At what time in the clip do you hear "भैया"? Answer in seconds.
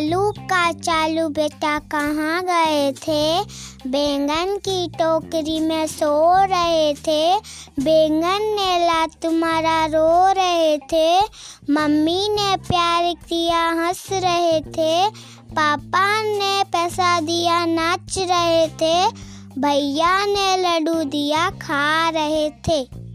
19.60-20.26